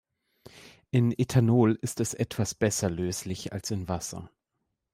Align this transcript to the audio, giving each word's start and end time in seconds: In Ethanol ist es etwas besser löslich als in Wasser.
In 0.89 1.11
Ethanol 1.11 1.75
ist 1.79 1.99
es 1.99 2.15
etwas 2.15 2.55
besser 2.55 2.89
löslich 2.89 3.53
als 3.53 3.69
in 3.69 3.87
Wasser. 3.87 4.31